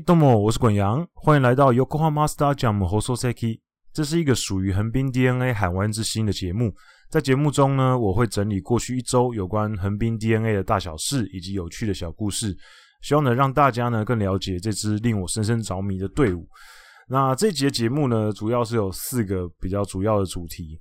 [0.00, 3.60] どうも，我是滚阳，欢迎来到 Yokohama Stadium 放送席。
[3.90, 6.74] 这是一个属于横滨 DeNA 海湾之星的节目。
[7.08, 12.54] 在节目中呢，我会整理过去一周有关横滨 DeNA 的大小事以及有趣的小故事，
[13.00, 16.46] 希望能让大家呢更了解这支令我深深着迷的队伍。
[17.11, 20.79] 那这节节目呢，主要是有四个比较主要的主题。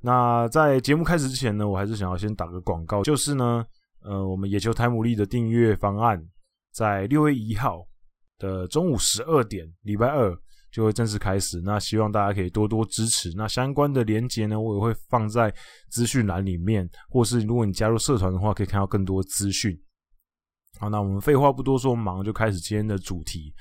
[0.00, 3.64] 那在节目开始之前呢，我还是想要先打个广告，就是呢，
[4.02, 6.22] 呃，我们野球台牡蛎的订阅方案
[6.72, 7.86] 在六月一号。
[8.38, 10.36] 的中午十二点，礼拜二
[10.72, 11.62] 就会正式开始。
[11.64, 13.32] 那希望大家可以多多支持。
[13.36, 15.54] 那相关的连接呢，我也会放在
[15.90, 19.80] 资讯栏里面，或是如果你加入社团的话，可以看到更多资讯。
[20.80, 23.54] 好，那我们废话不多说，我们马上就开始今天的主题。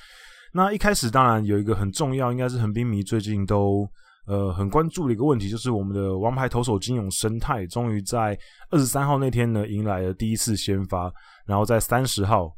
[0.51, 3.87] 那一开始当然有一个很重要，应该是横滨迷最近都
[4.27, 8.37] 呃很关注的一个问题，就是我们的王牌投手金永生态终于在
[8.69, 11.11] 二十三号那天呢迎来了第一次先发，
[11.45, 12.55] 然后在三十号。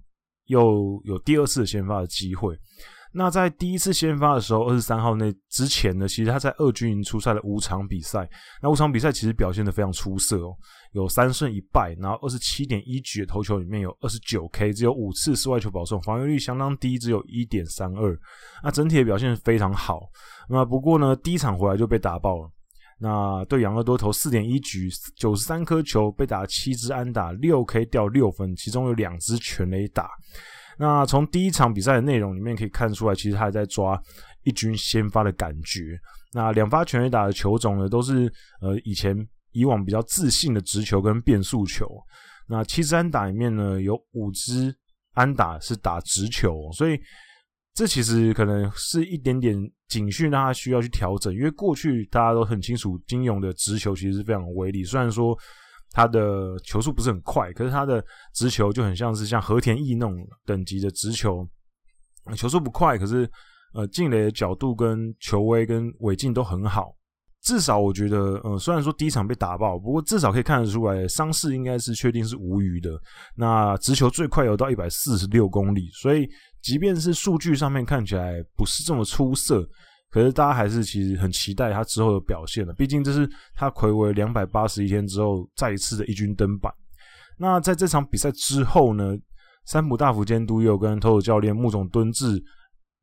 [0.48, 2.54] 又有第二次先发的机会。
[3.16, 8.28] 那在第一次先发的时候，二十三号那之前呢，其实他在二军营出赛了五场比赛。
[8.62, 10.56] 那五场比赛其实表现得非常出色哦，
[10.94, 18.20] 有三胜一败，然后二十七点一局的投球里面有二十九 K，只有五次失外球保送，防御率相当低，只有一点三二。
[18.64, 20.10] 那整体的表现非常好。
[20.50, 22.50] 那不过呢，第一场回来就被打爆了。
[23.00, 30.10] 那对杨乐多投四点一局，九十三颗球，被打七支安打，六 K 掉六分，其中有两支全垒打。
[30.78, 34.02] 那从第一场比赛的内容里面可以看出来，其实他还在抓
[34.44, 36.00] 一军先发的感觉。
[36.34, 39.16] 那两发全垒打的球种呢，都是呃以前
[39.52, 41.88] 以往比较自信的直球跟变速球。
[42.48, 44.76] 那七支安打里面呢，有五支
[45.14, 47.00] 安打是打直球，所以
[47.74, 49.56] 这其实可能是一点点
[49.88, 51.34] 警讯，让他需要去调整。
[51.34, 55.38] 因为过去大家都很清楚，金勇的直球其实是非常有威力，虽然说。
[55.94, 58.04] 他的球速不是很快，可是他的
[58.34, 61.48] 直球就很像是像和田毅那种等级的直球，
[62.36, 63.30] 球速不快，可是
[63.76, 66.96] 呃进垒的角度跟球威跟尾劲都很好。
[67.44, 72.90] 至少我觉得，呃虽然说第一场被打爆，不过至少可以看得出来伤势应该是确定是无虞的。
[73.36, 76.28] 那直球最快有到一百四十六公里，所以
[76.62, 79.64] 即便是数据上面看起来不是这么出色。
[80.14, 86.72] 可是大家还是其实很期待他之后的表现的，毕竟这是他睽违两百八十一天之后再一次的一军登板。
[87.36, 89.18] 那在这场比赛之后呢，
[89.66, 92.40] 三浦大辅监督又跟投手教练木总敦志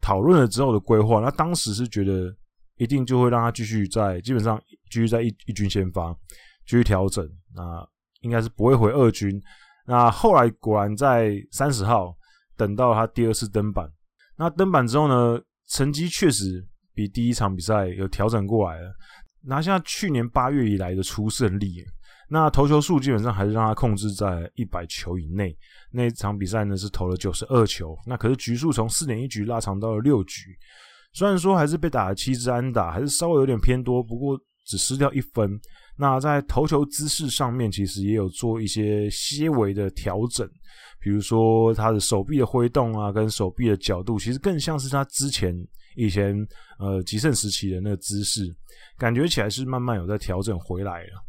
[0.00, 1.19] 讨论了之后的规划。
[1.19, 2.32] 那当时是觉得
[2.76, 4.56] 一定就会让他继续在基本上
[4.88, 6.12] 继续在一一军先发，
[6.65, 7.28] 继续调整。
[7.56, 7.84] 那
[8.21, 9.42] 应该是不会回二军。
[9.84, 12.16] 那后来果然在三十号
[12.56, 13.91] 等到他第二次登板。
[14.37, 16.65] 那登板之后呢，成绩确实。
[17.00, 18.93] 比第一场比赛有调整过来了，
[19.43, 21.83] 拿下去年八月以来的初胜利。
[22.28, 25.56] 那投球数基本上还是让他控制在一百球以内。
[25.91, 30.50] 那一场比赛呢是投了九十二球，那可是局数从四点一局拉长到了六局。
[31.15, 35.59] 虽然说还是被打了七支安打，还是稍微有点偏多，不过只失掉一分。
[35.97, 40.47] 那在投球姿势上面，其实也有做一些些微的调整，
[41.00, 45.56] 比如说他的手臂的挥动啊，跟手臂的角度，其实更像是他之前。
[45.97, 46.37] 以前
[46.78, 48.43] 呃极盛时期的那个姿势，
[48.99, 51.25] 感觉起来是慢慢有在调整回来了。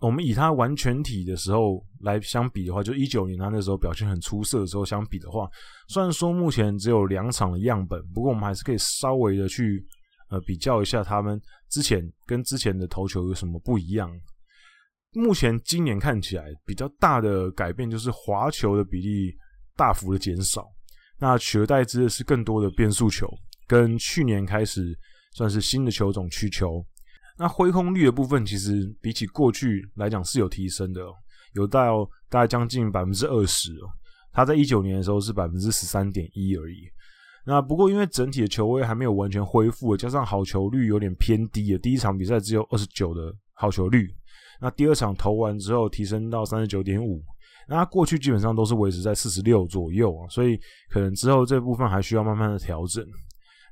[0.00, 5.48] 我们以他完全体的时候来相比的话，就一九年他那时候表现很出色的时候相比的话，
[5.88, 9.84] 虽然说目前只有两场的样本，不过我们还是可以稍微的去
[10.30, 14.08] 呃比较一下他们之前跟之前的投球有什么不一样。
[15.14, 19.34] 目前今年看起来比较大的改变就是滑球的比例
[19.74, 20.64] 大幅的减少，
[21.18, 23.28] 那取而代之的是更多的变速球。
[23.68, 24.98] 跟去年开始
[25.34, 26.84] 算是新的球种曲球，
[27.38, 31.00] 那挥空率的部分其实比起过去来讲是有提升的，
[31.52, 33.86] 有到大概将近百分之二十哦。
[34.32, 36.88] 他在一九年的时候是百分之十三点一而已。
[37.44, 44.08] 那不过因为整体的球威还没有完全恢复，加上好球率有点偏低了，第一场比赛只有二十九的好球率，
[44.60, 47.22] 那第二场投完之后提升到三十九点五，
[47.68, 50.58] 那过去基本上都是维持在四十六左右啊，所以
[50.90, 53.04] 可能之后这部分还需要慢慢的调整。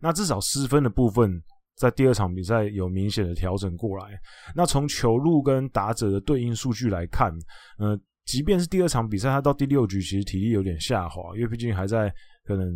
[0.01, 1.43] 那至少失分的部分，
[1.77, 4.19] 在第二场比赛有明显的调整过来。
[4.55, 7.33] 那从球路跟打者的对应数据来看，
[7.79, 12.13] 呃，即便是第二场比赛，他到第六局其实体力有点下滑，因为毕竟还在
[12.45, 12.67] 可能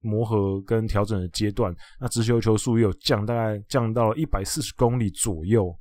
[0.00, 1.74] 磨合跟调整的阶段。
[2.00, 5.74] 那直球球速也有降，大概降到了一百四十公里左右。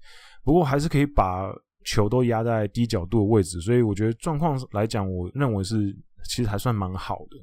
[0.43, 1.49] 不过还是可以把
[1.85, 5.93] 球都压在低角度的位置，所以我觉得状况来讲，我认为是
[6.29, 7.37] 其实还算蛮好的。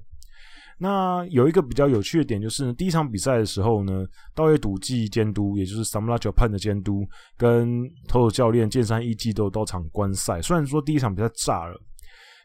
[0.82, 7.06] 那有一个比较有趣的点就是，第一场比赛的时候呢，稻叶笃纪监督，也就是 Samra Japan 的监督，
[7.37, 10.41] 跟投手教练剑山义纪都有到场观赛。
[10.41, 11.79] 虽然说第一场比赛炸了，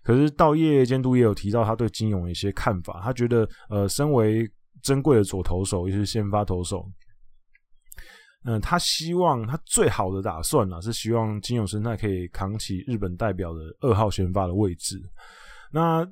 [0.04, 3.00] 可是稻叶监督也有提到他对金勇的一些看法。
[3.02, 4.46] 他觉得，呃，身为
[4.84, 6.86] 珍贵的左投手，也是先发投手，
[8.44, 15.02] 嗯、他希望他最好的打算呢，是希望金勇生态可以扛起日本代表的二号先发的位置。
[15.72, 16.06] 那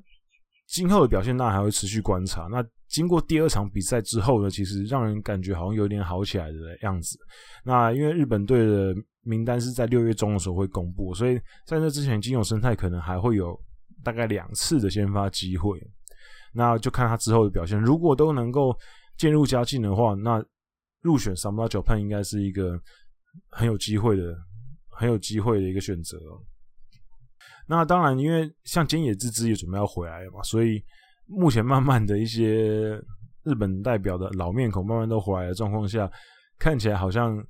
[0.74, 2.48] 今后的表现当然还会持续观察。
[2.50, 7.16] 那经过第二场比赛之后呢，其实让人感觉好像有点好起来的样子。
[7.64, 8.92] 那因为日本队的
[9.22, 13.56] 名单是在六月中的时候会公布，所以在那之前，金永生态可能还会有
[14.02, 15.80] 大概两次的先发机会。
[16.52, 18.76] 那就看他之后的表现，如果都能够
[19.16, 20.44] 渐入佳境的话，那
[21.02, 22.76] 入选侍 Japan 应该是一个
[23.50, 24.36] 很有机会的、
[24.90, 26.18] 很有机会的一个选择。
[27.66, 30.82] 那当然，因为像菅野智之也准备要回来了嘛，所以
[31.26, 33.00] 目前慢慢的一些
[33.42, 36.10] 日本代表的老面孔慢慢都回来的状况下，
[36.58, 37.42] 看起来好像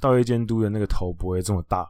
[0.00, 1.88] 稻叶监督的那个头不会这么大了。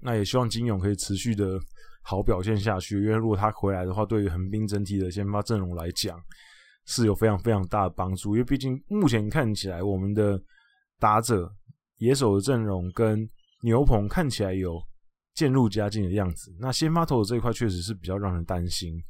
[0.00, 1.58] 那也希望金勇可以持续的
[2.02, 6.16] 好表现下去，因为如果他回来的话，对于横滨整体的先发阵容来讲
[6.86, 8.36] 是有非常非常大的帮助。
[8.36, 10.40] 因为毕竟目前看起来，我们的
[11.00, 11.52] 打者
[11.96, 13.28] 野手的阵容跟
[13.62, 14.80] 牛棚看起来有。
[15.38, 16.52] 渐入佳境的样子。
[16.58, 19.00] 那先发投手这一块确实是比较让人担心。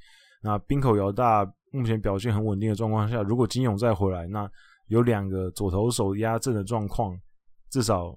[0.42, 1.42] 那滨口遥大
[1.72, 4.46] 目前表现很稳定的状况下，如果金勇再回来，那
[4.88, 7.18] 有两个左投手压阵的状况，
[7.70, 8.14] 至少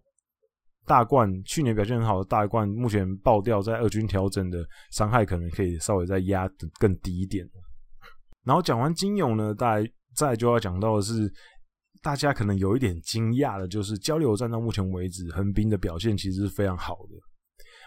[0.86, 4.62] 大冠去年表现很好的大冠，目前爆掉在二军调整的
[4.92, 6.50] 伤害，可能可以稍微再压
[6.82, 7.50] 更低一点。
[8.44, 11.32] 然后讲完金勇呢，大家再就要讲到的是，
[12.02, 17.31] 大家可能有一点惊讶的，就是交流战到目前为止，横滨的表现其实是非常好的。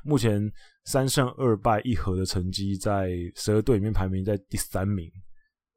[0.04, 0.40] 目前
[0.84, 5.10] 三胜二败一和的成绩，在十二队里面排名在第三名。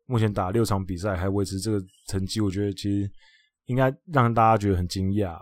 [0.06, 3.10] 目前打六场比赛还维持这个成绩，我觉得其实
[3.66, 5.38] 应该让大家觉得很惊讶，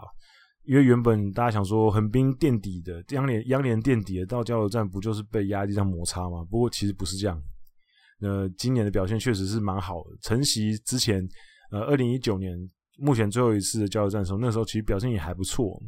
[0.63, 6.43] 因为原本大家想说横滨垫底的，央联央联垫底的，到交流战不就是被压力上摩擦吗？
[6.49, 7.39] 不过其实不是这样。
[8.19, 10.17] 那今年的表现确实是蛮好的。
[10.21, 11.27] 承袭之前，
[11.69, 12.57] 呃，二零一九年
[12.97, 15.79] 目前最后一次的交流战的时候，那时候其实表现也还不错。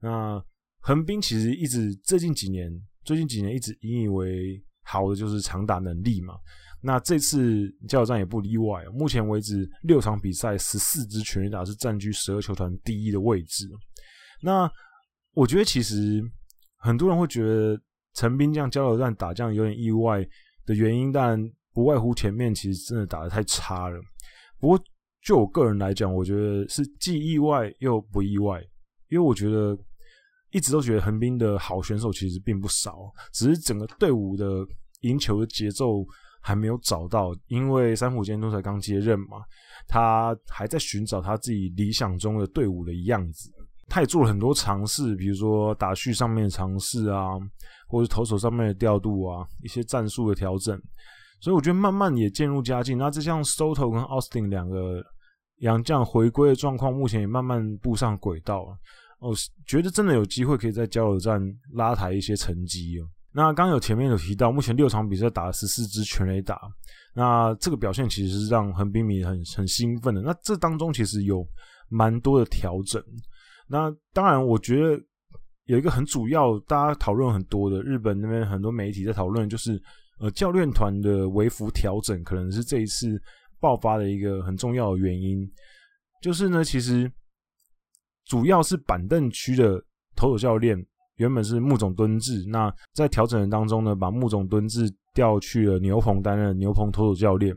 [0.00, 0.40] 那
[0.86, 2.70] 横滨其实一直最近几年，
[3.04, 6.34] 最近几年一直引以为豪的就是长打能力嘛。
[6.82, 8.84] 那这次交流战也不例外。
[8.92, 13.66] 目前为止六场比赛十四支全垒打是占据十二球团第一的位置。
[14.42, 14.70] 那
[15.32, 16.22] 我觉得其实
[16.76, 17.80] 很多人会觉得
[18.12, 20.22] 陈斌这样交流战打这样有点意外
[20.66, 21.42] 的原因，但
[21.72, 23.98] 不外乎前面其实真的打得太差了。
[24.60, 24.78] 不过
[25.22, 28.60] 就我个人来讲，我觉得是既意外又不意外，
[29.08, 29.74] 因为我觉得。
[30.54, 34.46] 一直都觉得横滨的好选手其实并不少，只是整个队伍的
[35.00, 36.04] 赢球的节奏
[36.40, 37.34] 还没有找到。
[37.48, 39.38] 因为三浦监督才刚接任嘛，
[39.88, 43.50] 他还在寻找他自己理想中的队伍的样子。
[43.88, 47.32] 他也做了很多尝试，比如说打序上面的尝试啊，
[47.88, 50.80] 或者投手上面的调度啊，一些战术的调整。
[51.40, 52.96] 所以我觉得慢慢也渐入佳境。
[52.96, 55.02] 那这像 Soto 跟 Austin 两个
[55.58, 58.78] 洋将回归的状况，目前也慢慢步上轨道了。
[59.20, 59.32] 哦、
[59.66, 61.40] 觉得真的有机会可以在交流站
[61.72, 63.08] 拉抬一些成绩哦。
[63.32, 66.60] 那刚有前面有提到，目前六场比赛打了十四支全垒打，
[67.14, 70.20] 那这个表现其实是让横滨迷很很兴奋的。
[70.20, 71.44] 那这当中其实有
[71.88, 73.02] 蛮多的调整。
[73.66, 75.02] 那当然，我觉得
[75.64, 79.82] 有一个很主要，大家讨论很多的，日本那边很多媒体在讨论，就是
[80.20, 83.20] 呃教练团的微幅调整，可能是这一次
[83.58, 85.50] 爆发的一个很重要的原因。
[86.20, 87.10] 就是呢，其实。
[88.26, 89.82] 主要是板凳区的
[90.16, 90.76] 投手教练
[91.16, 97.54] 原本是木总敦志，那在调整的当中呢，把木总敦志调去了牛棚担任牛棚投手教练，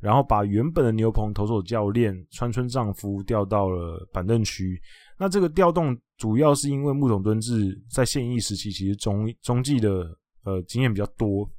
[0.00, 4.80] 然后把原本的牛棚投手教练川村丈夫调到了板凳区。
[5.18, 11.50] 那这个调动主要是因为木总敦志在现役时期其实中中继的呃经验比较多，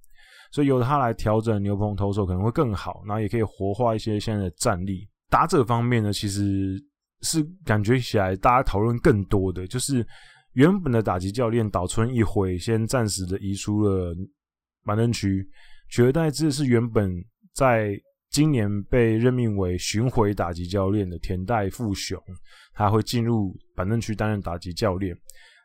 [0.52, 5.06] 所以由他来调整牛棚投手可能会更好，然后也可以活化一些现在的战力。
[5.30, 6.82] 打者方面呢，其实。
[7.22, 10.06] 是感觉起来，大家讨论更多的就是
[10.54, 14.16] 原本的打击教练岛村一辉先暂时的移出了
[14.86, 15.48] 板凳区，
[15.90, 17.12] 取而代之的是原本
[17.54, 17.92] 在
[18.30, 22.18] 今年被任命为巡回打击教练的田代富雄，
[22.74, 25.16] 他会进入板凳区担任打击教练。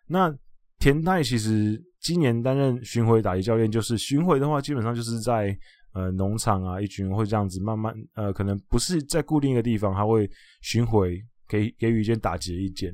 [0.06, 0.34] 那
[0.78, 5.56] 田代其实今年担任巡回打击教练，就是巡回的话，基本上就是在
[5.92, 10.28] 呃农场啊一群人会这样子慢慢呃，可能不是在固定一个地方，他会
[10.60, 11.22] 巡回。
[11.48, 12.92] 给给予一些打击的意见，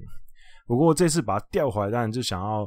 [0.66, 2.62] 不过这次把他调回来，当然就想要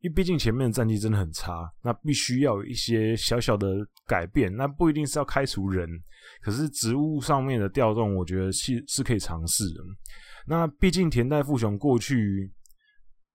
[0.00, 3.66] 因为毕竟前面的战绩真的很差，那必须要有一些小小的
[4.06, 4.54] 改变。
[4.54, 5.88] 那不一定是要开除人，
[6.40, 9.80] 可是职务上面的调动，我觉得是是可以尝试的。
[10.46, 12.52] 那毕竟田代富雄过去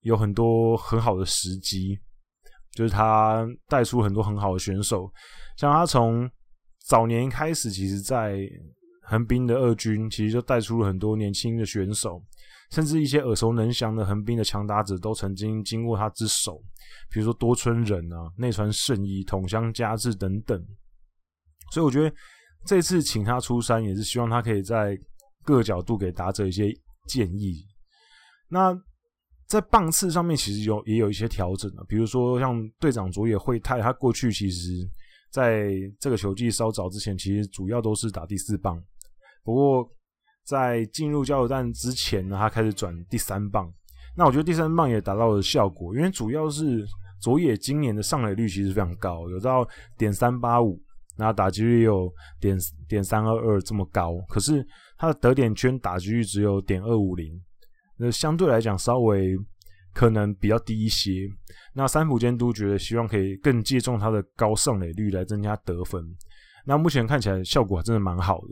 [0.01, 1.99] 有很多很好的时机，
[2.71, 5.11] 就是他带出很多很好的选手，
[5.57, 6.29] 像他从
[6.85, 8.39] 早年开始，其实在
[9.03, 12.23] 横滨的二军，其实就带出了很多年轻的选手。
[12.71, 16.59] 甚至一些耳熟能详的横滨的强打者都曾经经过他之手，
[17.11, 20.59] 比如说多村忍啊、内川圣一、筒乡佳志等等。
[21.71, 22.11] 所以我觉得
[22.65, 24.97] 这次请他出山，也是希望他可以在
[25.43, 26.73] 各个角度给打者一些
[27.07, 27.63] 建议。
[28.49, 28.75] 那
[29.47, 34.71] 在棒次上面，其实有也有一些调整啊，比如说像队长佐野惠太，他过去其实
[35.29, 38.81] 在这个球季稍早之前，其实主要都是打第四棒，
[39.43, 39.89] 不过。
[40.45, 43.65] 在进入加油站之前呢，他开始转第三棒。
[44.13, 46.85] 那我觉得第三棒也达到了效果，因为主要是
[47.21, 49.65] 佐野今年的上垒率其实非常高，有到
[49.97, 50.77] 点三八五，
[51.17, 52.57] 那打击率有点
[52.89, 54.17] 点三二二这么高。
[54.27, 57.41] 可是他的得点圈打击率只有点二五零，
[57.95, 59.37] 那相对来讲稍微
[59.93, 61.25] 可能比较低一些。
[61.73, 66.03] 那三浦监督觉得希望可以更借重他的高上垒率来增加得分。
[66.65, 68.47] 那目前看起来效果真的蛮好的。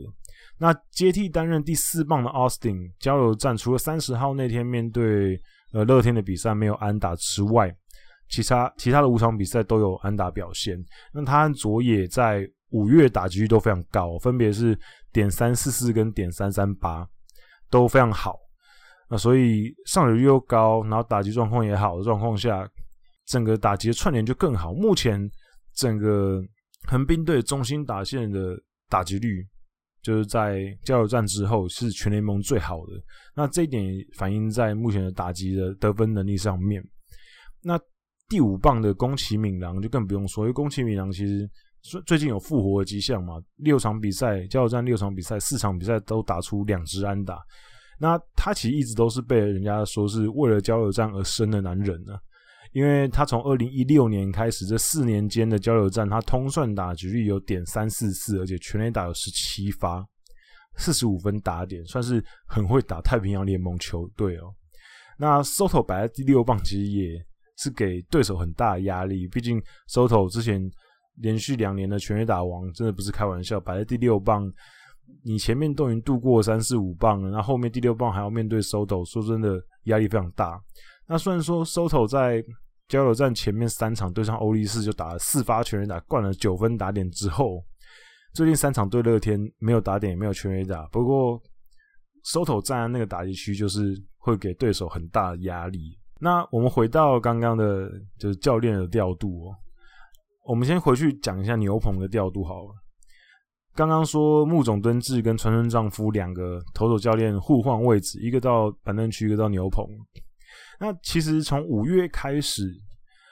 [0.58, 5.40] 那接替担任第四棒的 Austin 交流战，除了三十号那天面对
[5.72, 7.74] 呃乐天的比赛没有安打之外，
[8.28, 10.78] 其他其他的五场比赛都有安打表现。
[11.12, 14.78] 那他和佐野在五月打击率都非常高，分别是
[15.12, 17.06] 点三四四跟点三三八，
[17.68, 18.38] 都非常好。
[19.10, 22.66] 那所以上垒率又高，然后打击状况也好的状况下，
[23.26, 24.72] 整个打击的串联就更好。
[24.72, 25.30] 目前
[25.74, 26.40] 整个
[26.86, 28.56] 横滨队中心打线的
[28.88, 29.46] 打击率。
[30.02, 32.92] 就是在加油站之后是全联盟最好的，
[33.36, 33.84] 那这一点
[34.16, 36.82] 反映在目前的打击的得分能力上面。
[37.62, 37.78] 那
[38.28, 41.48] 第五棒的宫崎敏郎就更不用说，因为宫崎敏郎其实
[41.82, 47.38] 最最近有复活的迹象嘛，六场比赛加油站六场比赛四场比赛都打出两支安打，
[48.00, 52.14] 那他其实一直都是被人家说是为了加油站而生的男人呢。
[52.72, 60.02] 因为他从二零一六年开始，这四年间的交流战，他通算打局率有点三四四，而且全垒打有十七发，
[60.76, 64.54] 四十五分打点，算是很会打太平洋联盟球队哦。
[65.18, 67.22] 那 Soto 摆在第六棒，其实也
[67.58, 69.28] 是给对手很大的压力。
[69.28, 70.58] 毕竟 Soto 之前
[71.16, 73.60] 连续两年的全垒打王，真的不是开玩笑。
[73.60, 74.50] 摆在第六棒，
[75.22, 80.58] 你前面都已经度过三四五棒了，那后面第六棒还要面对 Soto，说真的压力非常大。
[81.12, 82.42] 那虽然说 Soto 在
[82.88, 87.62] 交流站前面三场对上欧力士就打了四发全垒打，灌了九分打点之后，
[88.32, 90.86] 最近三场对乐天没有打点也没有全垒打。
[90.86, 91.38] 不过
[92.24, 95.98] Soto 站在那个打击区，就是会给对手很大的压力。
[96.18, 99.54] 那我们回到刚刚的，就是教练的调度哦。
[100.46, 102.70] 我们先回去讲一下牛棚的调度好了。
[103.74, 109.86] 刚刚说木冢敦志跟川村丈夫两个投手教练互换位置，一个到板凳区，一个到牛棚。
[110.82, 112.68] 那其实从五月开始，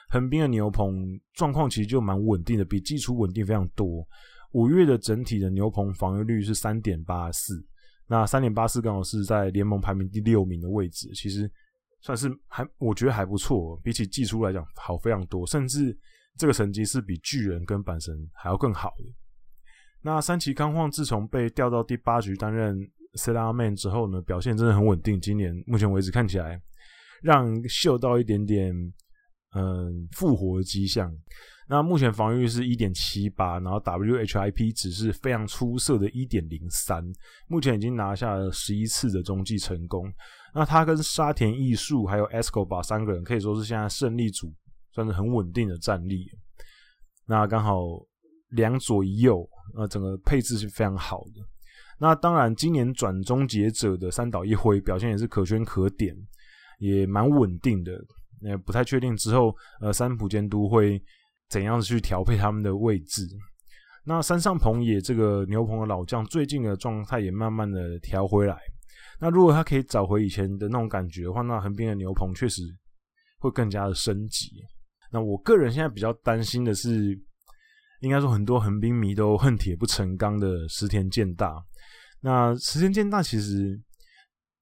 [0.07, 4.07] 横滨的牛棚状况其实就蛮稳定的，比季初稳定非常多。
[4.53, 7.61] 五月的整体的牛棚防御率是三点八四，
[8.07, 11.51] 那三点八四刚好是在联盟排名第六名的位置，其实
[11.99, 15.93] 算是还我觉得还不错，比起季初来讲好非常多，甚至
[16.37, 19.03] 这个成绩是比巨人跟阪神还要更好的。
[20.01, 22.79] 那三崎康晃自从被调到第八局担任
[23.15, 26.57] setup man 之后呢，表现真的很稳定，今年目前为止看起来。
[27.21, 28.73] 让嗅到一点点
[29.55, 31.11] 嗯复活的迹象。
[31.67, 37.01] 那目前防御是一点七八，然后 WHIP 只是非常出色的一点零三。
[37.47, 40.11] 目前已经拿下了十一次的中继成功。
[40.53, 44.53] 那他跟沙田艺术还有 Escobar 三个人可以说是现在胜利组，
[44.91, 46.29] 算是很稳定的战力。
[47.25, 47.79] 那刚好
[48.49, 49.47] 两左一右，
[49.77, 51.41] 呃，整个配置是非常好的。
[51.97, 56.13] 那当然，今年转终结者的三岛一辉表现也是可圈可点。
[56.81, 57.91] 也蛮稳定的，
[58.41, 60.99] 也不太确定之后，呃，三浦监督会
[61.47, 63.21] 怎样去调配他们的位置。
[64.03, 68.57] 那山上朋也这个牛棚的老将，最近的状态也慢慢的调回来。
[69.19, 72.63] 那如果他可以找回以前的那种感觉的话，那横滨的牛棚确实
[73.37, 74.49] 会更加的升级。
[75.11, 77.15] 那我个人现在比较担心的是，
[77.99, 81.63] 应该说很多横滨迷都恨铁不成钢的石田健大。
[82.21, 83.79] 那石田健大其实。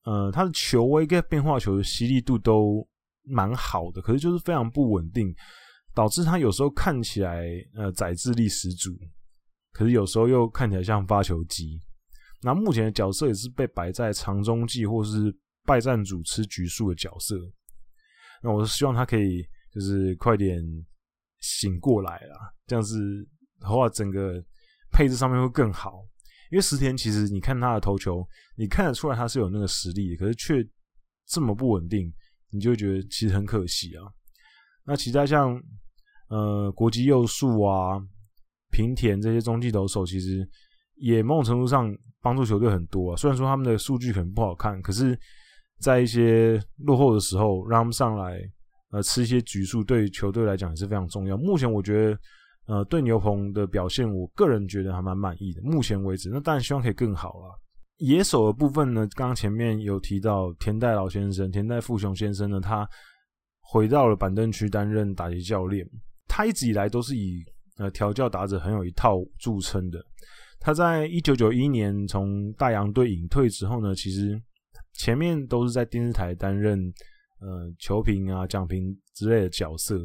[0.09, 2.83] 呃，他的球威跟变化球的犀利度都
[3.25, 5.31] 蛮好的，可是就是非常不稳定，
[5.93, 8.89] 导致他有时候看起来呃宰制力十足，
[9.71, 11.79] 可是有时候又看起来像发球机。
[12.41, 15.31] 那目前的角色也是被摆在长中继或是
[15.63, 17.35] 败战主吃局数的角色。
[18.41, 20.59] 那我是希望他可以就是快点
[21.41, 22.97] 醒过来啦，这样子
[23.59, 24.43] 的话，整个
[24.91, 26.03] 配置上面会更好。
[26.49, 30.67] 因为石田其实你看他的投球，你看得出来他是有那个实力，可是却
[31.27, 32.11] 这么不稳定，
[32.49, 34.03] 你就觉得其实很可惜啊。
[34.83, 35.61] 那其他像
[36.29, 38.01] 呃国际佑树啊、
[38.71, 40.47] 平田这些中继投手，其实
[40.95, 43.15] 也某种程度上帮助球队很多啊。
[43.15, 45.17] 虽然说他们的数据可能不好看，可是，
[45.79, 48.39] 在一些落后的时候，让他们上来
[48.89, 51.37] 呃吃一些局数，对球队来讲也是非常重要。
[51.37, 52.19] 目前我觉得
[52.69, 55.61] 呃对牛棚的表现，我个人觉得还蛮满意的。
[55.61, 57.49] 目前为止，那当然希望可以更好啦。
[57.97, 62.87] 野手的部分呢，刚刚前面有提到田代老先生、田代富雄先生呢，他。
[63.71, 65.87] 回到了板凳区担任打击教练，
[66.27, 67.43] 他一直以来都是以
[67.77, 70.03] 呃调教打者很有一套著称的。
[70.59, 74.41] 他在一九九一年从大洋队隐退之后呢，其实
[74.93, 76.79] 前面都是在电视台担任
[77.41, 79.99] 呃球评啊、讲评之类的角色。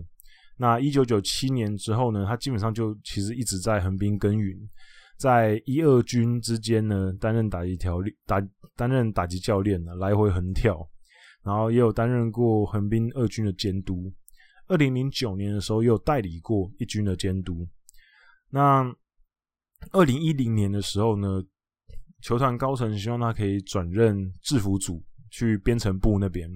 [0.57, 4.57] 那一九九七年之后呢，他基本上就其实一直在横滨耕耘，
[5.19, 8.41] 在一二军之间呢担任打击调练打
[8.77, 10.89] 担任打击教练呢，来回横跳。
[11.43, 14.11] 然后也有担任过横滨二军的监督，
[14.67, 17.69] 二零零九年的时候也有代理过一军的监督。
[18.49, 18.83] 那
[19.93, 21.45] 二零一零年的时候呢，
[22.23, 26.51] 球团高层希望他可以转任制服组去编程部那边，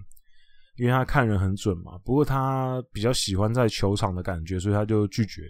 [0.78, 1.98] 因为他看人很准嘛。
[2.04, 5.42] 不过他比较喜欢在球场的感觉，所以他就拒绝。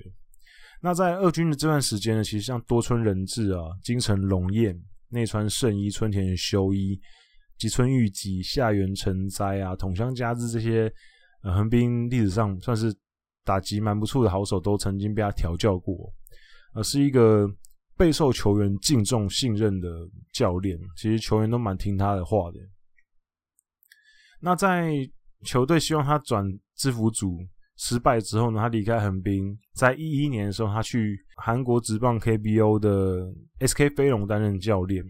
[0.82, 4.76] 那在二军的这段时间呢，其实像多村仁志啊、金城龙彦、
[5.08, 7.00] 内川圣一、春田修一。
[7.58, 10.88] 吉村裕吉、下原成哉啊，筒乡佳志这些，
[11.42, 12.94] 呃，横滨历史上算是
[13.44, 16.08] 打击蛮不错的好手，都曾经被他调教过，
[16.72, 17.50] 而、是一个
[17.96, 19.88] 备受球员敬重信任的
[20.32, 20.78] 教练。
[20.96, 22.60] 其实球员都蛮听他的话的。
[24.40, 24.92] 那在
[25.44, 26.44] 球队希望他转
[26.76, 27.38] 制服组
[27.76, 35.04] 失败之后呢，他离开横滨，在一一年的时候，他去韩国职棒 KBO 的 SK 飞龙担任教练。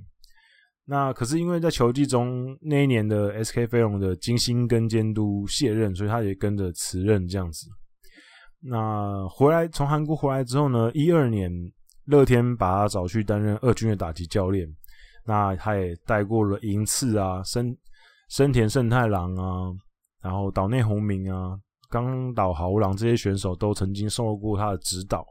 [0.85, 7.67] 那可是因为在球季中那一年的 SK 飞龙的金星跟监督卸任，所以他也跟着辞任这样子。
[8.61, 11.51] 那回来从韩国回来之后呢，一二年
[12.07, 14.67] 乐天把他找去担任二军的打击教练。
[15.25, 17.77] 那他也带过了银次啊、生
[18.31, 19.71] 生田胜太郎啊，
[20.21, 25.27] 然后岛内宏明啊、冈岛豪郎这些选手都曾经受过他的指导。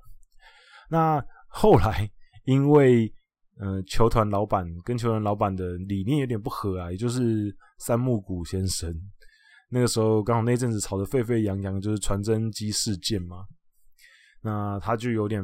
[0.89, 2.09] 那后来
[2.45, 3.11] 因为
[3.59, 8.93] 呃，球团老板跟球团老板的理念有点不合啊，也就是三木谷先生。
[9.69, 13.47] 那个时候刚好那阵子吵得沸沸扬扬，就是传真机事件嘛。
[14.41, 15.43] 那他就有点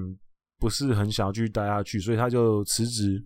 [0.59, 3.19] 不是很想要继续待下去，所以他就辞职。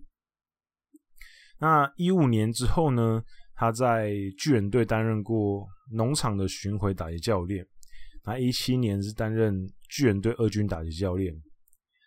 [1.58, 3.22] 那一五年之后呢，
[3.58, 7.66] 他在巨人队担任过农场的巡回打击教练。
[8.24, 9.52] 那一七年是担任
[9.88, 11.34] 巨人队二军打击教练。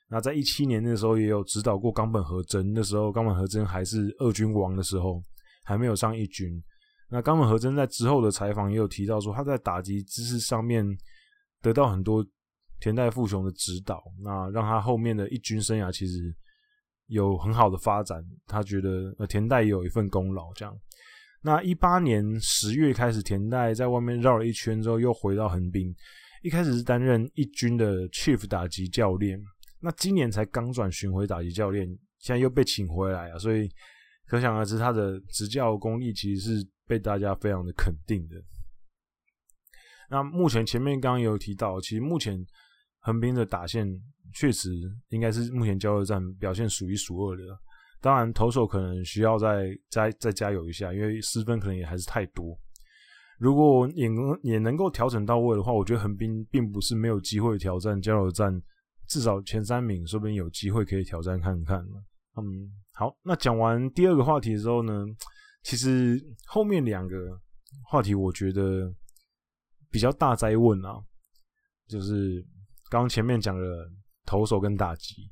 [0.07, 5.21] 那在一七年那时候也有指导过冈本和真，那时候冈本和真还是二军王的时候，
[5.65, 6.61] 还没有上一军。
[7.09, 10.85] 那冈本和真在之后的采访也有提到说，他在打击姿势上面
[11.61, 12.25] 得到很多
[12.79, 16.33] 田代富雄的指导，那让他后面的一军生涯其实
[17.07, 18.23] 有很好的发展。
[18.47, 20.73] 他觉得呃田代也有一份功劳这样。
[21.43, 25.93] 那一八年十月开始，田代在外面绕了一圈之后，又回到横滨，
[26.43, 29.41] 一开始是担任一军的 Chief 打击教练。
[29.79, 31.87] 那今年才刚转巡回打击教练，
[32.19, 33.67] 现在又被请回来啊，所以
[34.27, 38.35] 可想而知他的执教功力其实是被大家非常的肯定的。
[40.11, 42.45] 那目前前面刚刚有提到，其实目前
[42.99, 43.87] 横滨的打线
[44.35, 44.69] 确实
[45.09, 47.43] 应该是目前交流战表现数一数二的，
[48.01, 52.57] 当然投手可能需要再再再加油一下，因为失分可能也还是太多。
[53.37, 58.61] 如果也能也能够调整到位的话，我觉得横滨并不是没有机会挑战交流战。
[59.07, 61.79] 至少前三名，说不定有机会可以挑战看看。
[62.37, 65.05] 嗯，好，那讲完第二个话题之后呢，
[65.63, 67.17] 其实后面两个
[67.83, 68.89] 话题我觉得
[69.89, 70.95] 比较大哉问啊，
[71.89, 72.41] 就是
[72.89, 73.89] 刚前面讲的
[74.25, 75.29] 投手跟打击，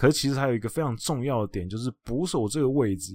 [0.00, 3.12] 可是其实还有一个非常重要的点，就是捕手这个位置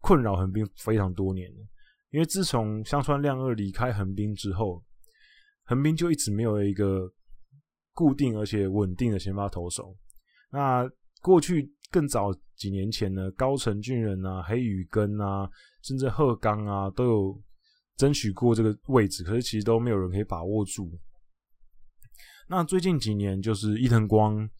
[0.00, 1.60] 困扰横滨非常多年了，
[2.10, 4.82] 因为自从香川亮二离开横滨之后，
[5.66, 7.08] 横滨就一直没有一个。
[7.96, 9.96] 固定而且稳定的先发投手。
[10.50, 10.84] 那
[11.22, 15.48] 过去更早几年前呢，高城俊人啊、黑羽根啊，
[15.80, 17.40] 甚至鹤冈啊，都有
[17.96, 20.90] 争取过这个位置，可是其实都没有人可以把握住。
[22.48, 24.50] 那最近几年就是伊藤光、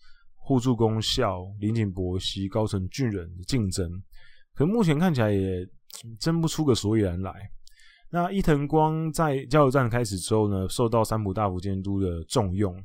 [0.46, 3.90] 互助功效、林井博希、高城俊人的竞争，
[4.54, 5.66] 可目前看起来也
[6.20, 7.32] 争不出个所以然来。
[8.10, 12.76] 那伊藤光在加油站开始之后呢，受到三浦大辅监督的重用。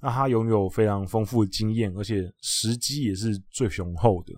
[0.00, 4.32] 那他拥有非常丰富的经验，而且时机也是最雄厚的。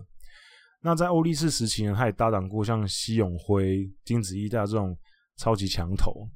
[0.81, 4.95] 那在欧力士时期呢，他也搭档过像西永辉、金子一大这种
[5.37, 6.27] 超级强投，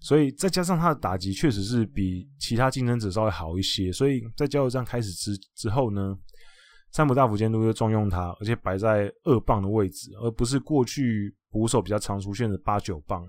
[0.00, 3.92] 所以再加上他的打击确实是比其他竞争者稍微好一些。
[3.92, 6.16] 所以在加油站开始之之后呢，
[6.92, 13.22] 三浦大辅监督就重用他，而且摆在二棒的位置，而不是过去捕手比较常出现的八九棒。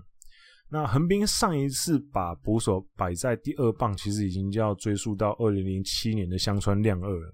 [0.70, 7.34] 那横滨上一次把捕手摆在第二棒，其实已经就要追溯到二零零七年的香川亮二了。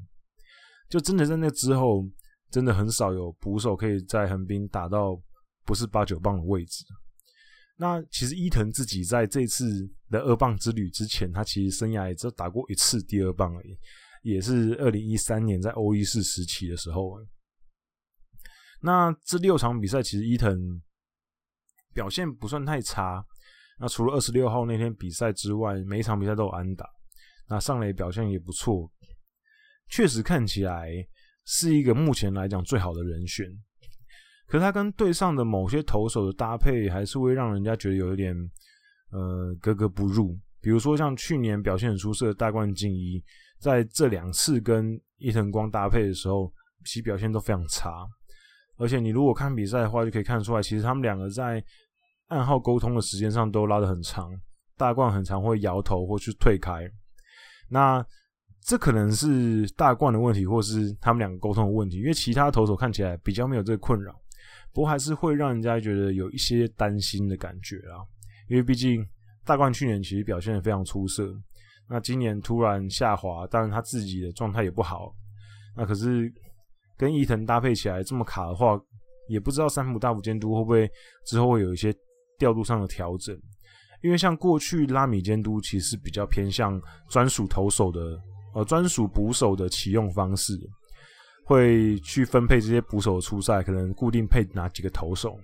[0.89, 2.03] 就真的在那之后，
[2.49, 5.15] 真的很少有捕手可以在横滨打到
[5.63, 6.83] 不是八九棒的位置。
[7.77, 13.77] 那其实伊藤自己在这次的二棒之旅之前，他其实生涯也只打过一次第二棒而已，
[14.23, 17.17] 也是二零一三年在欧一四时期的时候。
[18.81, 20.81] 那这六场比赛，其实伊藤。
[21.93, 23.25] 表现不算太差，
[23.79, 26.85] 那除了二十六号那天比赛之外，每一场比赛都有安打。
[27.49, 28.87] 那上垒表现也不错，
[29.89, 30.91] 确实看起来
[31.45, 33.47] 是一个目前来讲最好的人选。
[34.47, 38.35] 可是他跟队上的某些投手的搭配，还是会让人家觉得有一点
[39.11, 40.37] 呃格格不入。
[40.61, 43.23] 比如说像去年表现很出色的大冠靖一，
[43.59, 46.51] 在这两次跟伊藤光搭配的时候，
[46.85, 48.07] 其表现都非常差。
[48.77, 51.63] 而且你如果看比赛的话，就可以看出来，其实他们两个在
[52.27, 54.31] 暗号沟通的时间上都拉得很长，
[54.77, 56.89] 大冠很常会摇头或去退开。
[57.69, 58.05] 那
[58.61, 64.13] 这可能是大冠的问题，或是他们两个沟通的问题，因为其他投手看起来比较没有这个困扰，
[64.77, 68.05] 不过还是会让人家觉得有一些担心的感觉啊。
[68.47, 69.03] 因为毕竟
[69.43, 71.33] 大冠去年其实表现得非常出色，
[71.89, 75.11] 那今年突然下滑，当然他自己的状态也不好。
[75.75, 76.31] 那可是
[76.95, 78.79] 跟伊藤搭配起来这么卡的话，
[79.27, 80.87] 也不知道三浦大辅监督会不会
[81.25, 81.91] 之后会有一些。
[82.39, 83.35] 调度上的调整，
[84.03, 87.99] 因为像过去拉米监督其实比较偏向专属投手的，
[88.53, 90.53] 呃，专属捕手的启用方式，
[91.47, 95.39] 会去分配这些捕手出赛，可能固定配哪几个投手。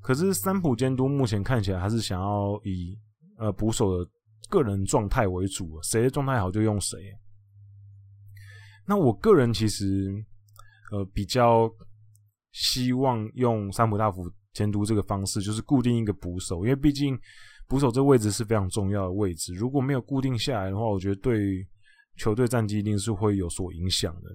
[0.00, 2.96] 可是三浦监督目前看起来还是想要以
[3.36, 4.10] 呃捕手的
[4.48, 6.98] 个人状态为主，谁的状态好就用谁。
[8.86, 10.14] 那我个人其实
[10.92, 11.68] 呃比较
[12.52, 14.30] 希望用三浦大辅。
[14.56, 17.14] 监督这个方式就是固定一个捕手，因为毕竟
[17.68, 19.52] 捕手这位置是非常重要的位置。
[19.52, 21.62] 如果没有固定下来的话，我觉得对
[22.16, 24.30] 球队战绩一定是会有所影响的。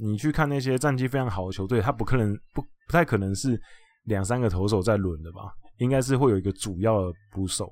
[0.00, 3.60] 你去看那些战绩非常好的球队，他不可能不不太可能是
[4.04, 5.52] 两三个投手在轮的吧？
[5.78, 7.70] 应该是会有一个主要的捕手，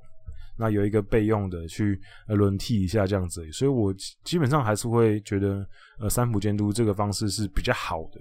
[0.59, 3.51] 那有一个备用的去轮替一下这样子。
[3.53, 5.67] 所以我基本上还是会觉得
[5.99, 8.21] 呃三浦监督这个方式是比较好的。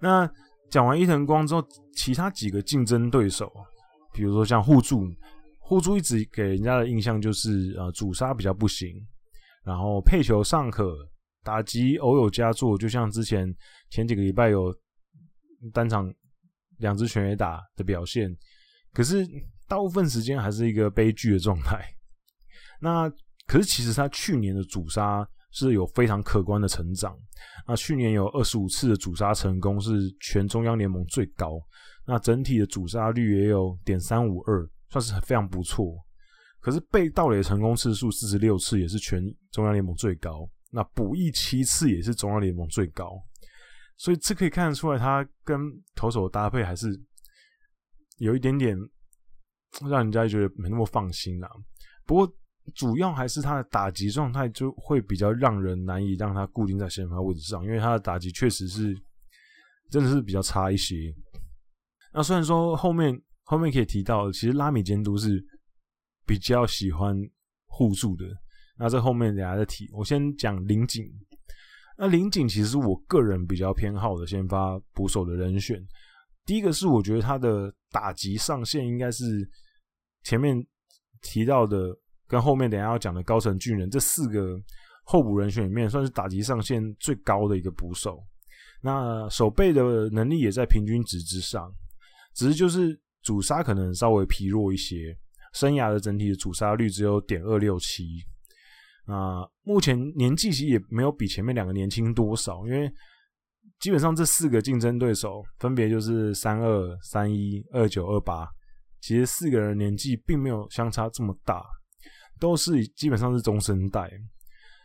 [0.00, 0.30] 那。
[0.70, 3.52] 讲完伊藤光之后，其他几个竞争对手，
[4.12, 5.06] 比如说像互助，
[5.60, 8.90] 互助一直给人家的印象就是呃主杀比较不行，
[9.64, 10.96] 然后配球尚可，
[11.44, 13.54] 打击偶有佳作，就像之前
[13.90, 14.74] 前几个礼拜有
[15.72, 16.12] 单场
[16.78, 18.34] 两支全垒打的表现，
[18.92, 19.24] 可是
[19.68, 21.80] 大部分时间还是一个悲剧的状态。
[22.80, 23.08] 那
[23.46, 25.24] 可是其实他去年的阻杀。
[25.56, 27.16] 是有非常可观的成长。
[27.64, 31.60] 那去年有二十五次的阻杀成功，是全中央联盟最高。
[32.04, 35.94] 那整体的阻杀率也有点三五二，算是非常不错。
[36.58, 40.44] 可是被盗垒成功次数四十六次，也是全中央联盟最高。
[40.74, 43.22] 那补益七次也是中央联盟最高。
[43.96, 45.58] 所以这可以看得出来，他跟
[45.94, 46.88] 投手的搭配还是
[48.18, 48.76] 有一点点
[49.88, 51.48] 让人家觉得没那么放心啦。
[52.04, 52.36] 不过。
[52.74, 58.98] 主要还是他的打击状态就会比较让人难以让他固定在先发位置上，因为他的打击确实是
[59.90, 61.14] 真的是比较差一些。
[62.10, 65.44] 那虽然说后面后面可以提到，其实拉米监督是
[66.24, 67.14] 比较喜欢
[67.66, 68.24] 互助的。
[68.78, 69.88] 那这后面等下再提。
[69.92, 71.04] 我先讲林井。
[71.96, 75.80] 那林井其实是我个人比较偏好的先发捕手的人选。
[76.44, 79.48] 第一个是我觉得他的打击上限应该是
[80.22, 80.56] 前面
[81.20, 81.96] 提到的。
[82.26, 84.58] 跟后面等下要讲的高层巨人这四个
[85.04, 88.18] 候补人选里面，算是打击上限最高的一个捕手。
[88.80, 91.70] 那守备的能力也在平均值之上，
[92.34, 95.16] 只是就是主杀可能稍微疲弱一些。
[95.52, 98.24] 生涯的整体的主杀率只有点二六七。
[99.04, 102.92] 啊，目前年纪其实也没有比前面两个年轻多少，因为
[103.80, 108.48] 基本上这四个竞争对手分别就是三二、三一、二九、二八，
[109.00, 111.64] 其实四个人年纪并没有相差这么大。
[112.40, 114.10] 都是基本上是中生代，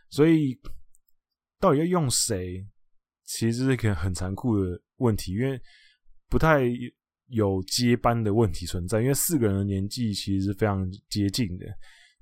[0.08, 0.56] 所以
[1.58, 2.64] 到底要用谁，
[3.24, 5.60] 其实是一个很残酷的问题，因为
[6.28, 6.62] 不太
[7.26, 11.66] 有接班的问题存在，因为四个人的年纪其实是非常接近的。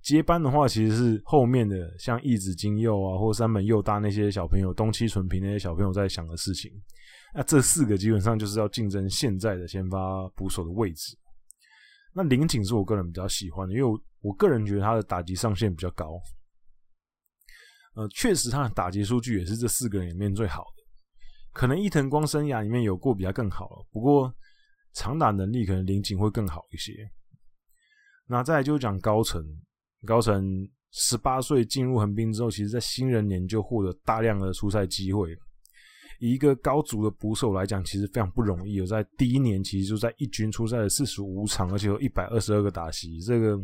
[0.03, 6.71] 接班的话，其实是后面的像一子金佑啊，或山本佑大那些小朋友，东七纯平那些小朋友在想的事情。
[7.35, 11.17] 那这四个基本上就是要竞争现在的先发捕手的位置。
[12.15, 16.19] 那林井是我个人比较喜欢的，因为我我个人觉得他的打击上限比较高。
[17.95, 20.83] 呃，确实他的打击数据也是这四个人里面最好的。
[21.53, 24.33] 可能伊藤光生涯里面有过比他更好了，不过
[24.95, 26.93] 长打能力可能林井会更好一些。
[28.27, 29.43] 那再来就讲高层，
[30.07, 35.37] 高层十八岁进入横滨之后，其实在新人年就获得大量的出赛机会。
[36.21, 38.75] 以一个高足的捕手来讲，其实非常不容易。
[38.75, 43.57] 有在第一年，其实就在一军出赛了四十五场，而且有一百二十二个打席，这个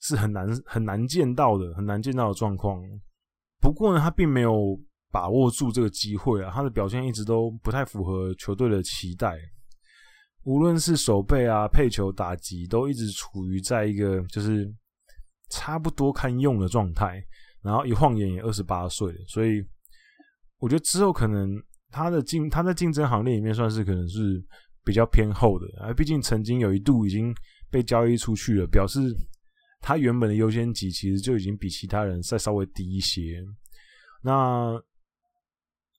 [0.00, 2.78] 是很难很难见到的，很难见到的状况。
[3.58, 4.78] 不过呢，他并没有
[5.10, 9.38] 把握住这个机会啊，他的表现一直都不太符合球队的期待。
[10.44, 14.70] 无论是守备啊、配球、打击，都一直处于在一个就是
[15.50, 17.22] 差不多堪用的状态。
[17.62, 19.64] 然后一晃眼也二十八岁了，所以。
[20.58, 21.50] 我觉得之后可能
[21.90, 24.42] 他的竞他在竞争行列里面算是可能是
[24.82, 27.30] 比较偏后的，啊，毕竟曾经有一度已经
[27.70, 29.14] 被交易出去了，表示
[29.82, 33.44] 他原本的优先级其实就已经比其他人再稍微低一些。
[34.22, 34.72] 那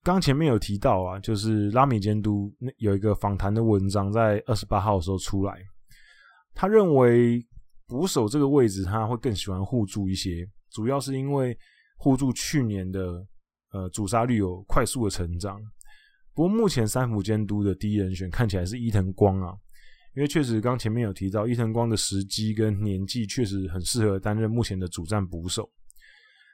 [0.02, 5.56] 刚前面有提到啊，就是拉米监督那有一个访谈的文章在二十八号的时候出来，
[6.56, 7.46] 他认为
[7.88, 11.58] 捕手这个位置他会更喜欢互助一些，主要是因为
[11.97, 13.26] 互助去年的。
[13.73, 15.60] 呃，主杀率有快速的成长，
[16.34, 19.54] 不过目前三浦监督的第一人选看起来是伊藤光啊，
[20.15, 25.69] 因为确实刚前面有提到伊藤光的时机跟年纪确实很适合担任目前的主战捕手。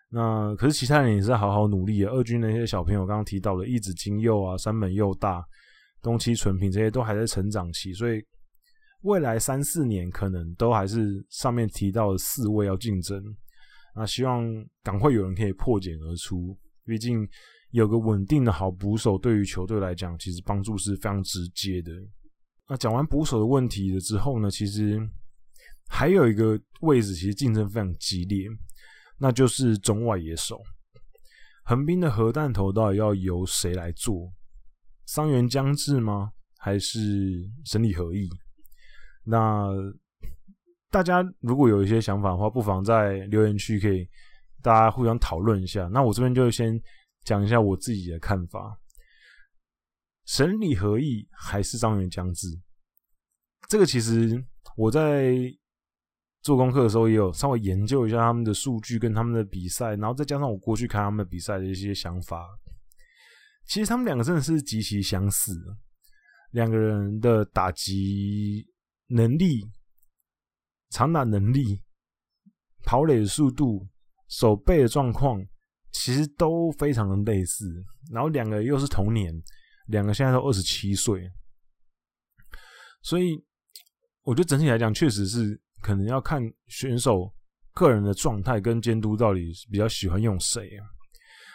[0.10, 5.46] 那可是其他人也是好好努力啊，二军那些小朋友刚刚提到的一子金佑啊、山本佑大、
[6.02, 8.20] 东七纯平这些都还在成长期，所以
[9.04, 13.24] 未来三四年可能都还是上面提到的四位要竞争。
[13.96, 14.44] 那希望
[14.82, 16.58] 赶快有人可以破茧而出。
[16.86, 17.28] 毕竟
[17.72, 21.92] 有个稳定的好捕手，对于球队来讲，其实帮助是非常直接的。
[22.68, 25.00] 那讲完捕手的问题了之后呢，其实
[25.88, 28.48] 还有一个位置，其实竞争非常激烈，
[29.18, 30.62] 那就是中外野手。
[31.66, 34.32] 横滨的核弹头到底要由谁来做？
[35.06, 36.32] 桑原将至吗？
[36.58, 37.00] 还是
[37.66, 38.30] 神里合一？
[39.24, 39.70] 那
[40.90, 44.08] 大家如果有一些想法的话，不妨在留言区可以。
[44.62, 46.82] 大家互相讨论一下，那我这边就先
[47.26, 48.80] 讲一下我自己的看法。
[50.26, 52.48] 神里合一还是张元将至？
[53.68, 54.42] 这个其实
[54.78, 55.36] 我在
[56.44, 62.48] 做功课的时候也有稍微研究一下他们的数据跟他们的比赛，然后再加上我过去看他们的比赛的一些想法。
[63.68, 65.62] 其实他们两个真的是极其相似，
[66.52, 68.66] 两个人的打击
[69.08, 69.62] 能力、
[70.90, 71.82] 长打能力、
[72.84, 73.88] 跑垒的速度。
[74.30, 75.40] 守备的状况
[75.92, 77.72] 其实都非常的类似，
[78.12, 79.32] 然后两个又是同年，
[79.90, 81.30] 两个现在都二十七岁，
[83.04, 83.40] 所以
[84.24, 87.32] 我觉得整体来讲，确实是可能要看选手
[87.76, 90.86] 个人的状态跟监督到底比较喜欢用谁啊。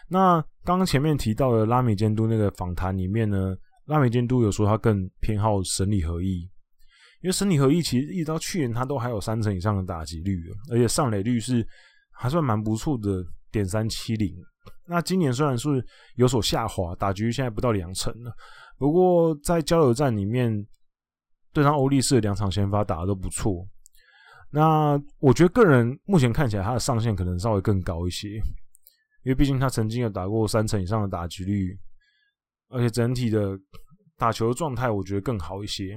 [0.08, 3.56] 那刚刚前面提到的拉米监督那个访谈里面呢，
[3.86, 6.48] 拉米监督有说他更偏好神理合一，
[7.20, 11.66] 因为神里合一其实一直到去年他都还有三成以上的打击率，而且上垒率是。
[12.20, 14.34] 还算蛮不错的，点三七零。
[14.88, 15.68] 那今年虽然是
[16.16, 18.36] 有所下滑，打击率现在不到两成了。
[18.76, 20.66] 不过在交流战里面，
[21.52, 23.64] 对上欧力士两场先发打的都不错。
[24.50, 28.30] 那我觉得个人目前看起来他的上限可能稍微更高一些，
[29.22, 31.78] 因为毕竟他曾经有打过三成以上的打击率，
[32.70, 33.56] 而且整体的
[34.16, 35.96] 打球的状态我觉得更好一些。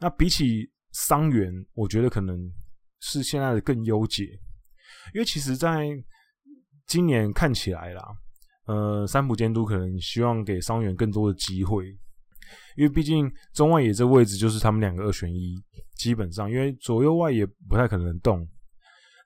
[0.00, 2.36] 那比起桑原，我觉得可能
[3.00, 4.24] 是现在的更优解。
[5.14, 5.86] 因为其实，在
[6.86, 8.02] 今年看起来啦，
[8.66, 11.86] 呃，三浦监督可能希望给桑原更多的机会，
[12.76, 15.54] 因为毕竟中外野这位置就是他们两个二选一，
[15.96, 18.48] 基本上因为左右外野不太可能动。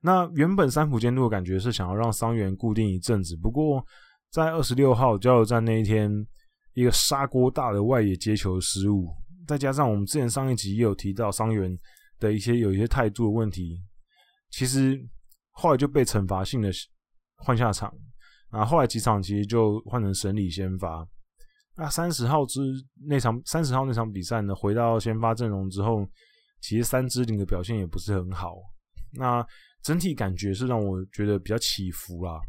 [0.02, 3.84] 那原本三浦监督的感觉是想要让桑原固定一阵子，不过
[4.30, 6.10] 在二十六号加油站那一天，
[6.74, 9.08] 一个砂锅大的外野接球失误，
[9.46, 11.78] 再加上我们之前上一集也有提到伤员
[12.18, 13.82] 的一些有一些态度的问题，
[14.50, 14.98] 其实。
[15.56, 16.68] 后来就被惩罚性的
[17.36, 17.94] 换下场，
[18.50, 21.06] 然后来几场其实就换成神里先发。
[21.76, 22.60] 那三十号之
[23.06, 26.04] 那场三十号那场比赛呢，回到先发阵容之后，
[26.60, 28.56] 其实三支领的表现也不是很好。
[29.12, 29.46] 那
[29.80, 32.40] 整体感觉是让我觉得比较起伏啦，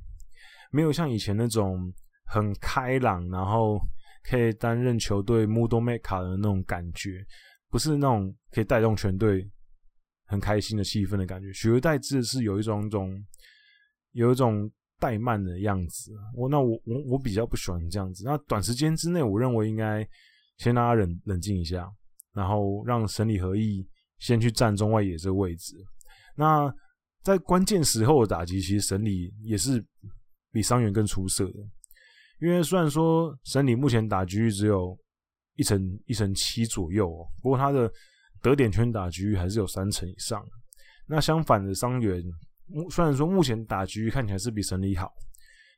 [0.72, 1.94] 没有像以前那种
[2.26, 3.80] 很开朗，然后
[4.28, 7.24] 可以担任球队 mood maker 的那种感觉，
[7.70, 9.48] 不是那种可以带动全队
[10.26, 13.24] 很开心的气氛的感觉，取而代之的是有一种种
[14.14, 16.12] 有一种怠慢的样子。
[16.34, 18.24] 我那我我我比较不喜欢这样子。
[18.26, 20.08] 那短时间之内，我认为应该
[20.58, 21.88] 先让他冷冷静一下，
[22.34, 23.88] 然后让神里合一
[24.20, 25.76] 先去占中外野这个位置。
[26.36, 26.74] 那
[27.22, 29.86] 在关键时候的打击，其实神里也是
[30.52, 31.60] 比伤员更出色的。
[32.40, 34.98] 因为虽然说神里目前打击率只有
[35.56, 37.92] 一成一成七左右哦，不过他的
[38.42, 40.46] 得点圈打击率还是有三成以上。
[41.08, 42.22] 那相反的伤员，
[42.90, 45.12] 虽然说目前打击率看起来是比神里好，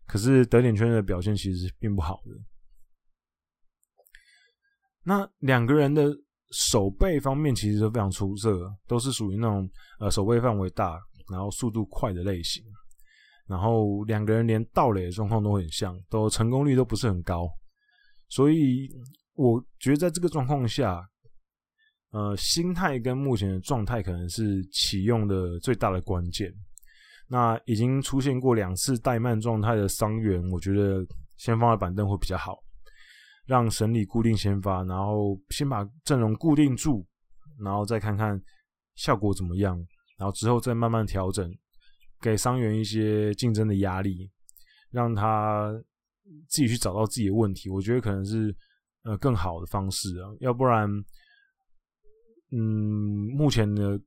[0.08, 2.32] 可是得点圈的表现其实并不好的。
[5.04, 6.10] 那两个人的
[6.52, 12.64] 守备方面其实都非常出色，都是属于那种呃守备范围大，然后速度快的类型。
[13.48, 17.48] 然后两个人连盗垒的状况都很像，都成功率都不是很高，
[18.30, 18.90] 所以
[19.36, 21.02] 我觉得在这个状况下，
[22.12, 26.54] 呃，心态跟目前的状态可能是启用的最大的关键。
[27.30, 31.06] 那已经出现过两次怠慢状态的伤员，我觉得
[31.38, 32.58] 先放在板凳会比较好，
[33.46, 37.06] 让神里固定先发，然后先把阵容固定住，
[37.60, 38.42] 然后再看看
[38.96, 39.78] 效果怎么样，
[40.18, 41.50] 然后之后再慢慢调整。
[42.20, 44.30] 给伤员一些竞争的压力，
[44.90, 45.72] 让他
[46.50, 48.54] 自己去找到自己的问题，我觉得可能是
[49.04, 50.30] 呃更好的方式啊。
[50.40, 50.90] 要不然，
[52.52, 52.58] 嗯，
[53.36, 53.98] 目前呢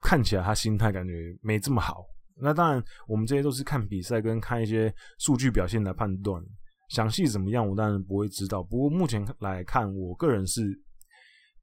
[0.00, 2.04] 看起来他心态感觉没这么好。
[2.36, 6.42] 那当然，我们这些都是看比赛跟看一些数据表现来判断，
[6.90, 8.62] 详细怎么样我当然不会知道。
[8.62, 10.62] 不过目前来看，我个人是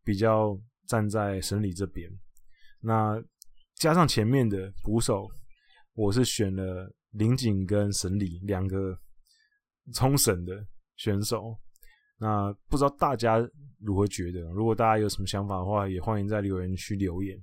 [0.03, 2.09] 比较站在神里这边。
[2.81, 3.21] 那
[3.75, 5.29] 加上前面的鼓手。
[5.93, 8.97] 我是选了林井跟神里两个
[9.93, 11.57] 冲绳的选手，
[12.17, 13.37] 那不知道大家
[13.79, 14.39] 如何觉得？
[14.51, 17.37] 如果大家有什么想法的话，也欢迎在留言区留言。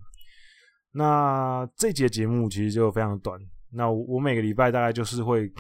[0.91, 3.39] 那这节节目其实就非常短，
[3.71, 5.53] 那我每个礼拜大概就是会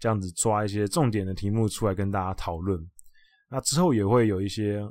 [0.00, 2.78] 这样子抓一些重点的题目出来跟大家讨论。
[3.48, 4.82] 那之后也会有一些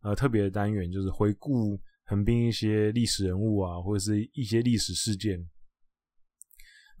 [0.00, 5.38] 呃特别的单元，就是回顾横滨一些历史人物啊，或者是一些历史事件。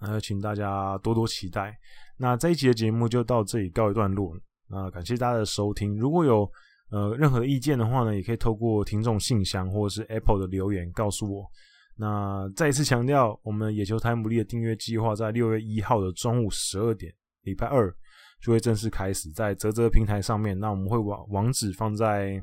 [0.06, 1.76] 那请大家多多期待。
[2.16, 4.36] 那这一集的节目就到这里告一段落。
[4.68, 5.96] 那感谢大家的收听。
[5.98, 6.50] 如果有
[6.90, 11.44] 呃任何意见的话呢，也可以透过听众信箱或者是 Apple 的留言告诉我。
[11.96, 17.12] 那再一次强调，我们野球台姆利的订阅计划在六月一号的中午十二点，
[17.42, 17.94] 礼拜二
[18.40, 20.58] 就会正式开始在泽泽平台上面。
[20.58, 22.42] 那我们会网网址放在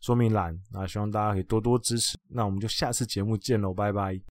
[0.00, 0.58] 说明栏。
[0.72, 2.18] 那希望大家可以多多支持。
[2.28, 4.20] 那我们就下次节目见喽，拜拜。